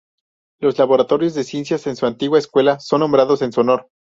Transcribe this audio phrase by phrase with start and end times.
[0.59, 3.87] Los laboratorios de ciencias en su antigua escuela son nombrados en su honor.